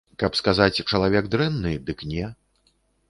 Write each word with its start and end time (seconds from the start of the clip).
Каб 0.21 0.37
сказаць 0.39 0.81
чалавек 0.91 1.29
дрэнны, 1.35 1.77
дык 1.91 2.05
не. 2.15 2.25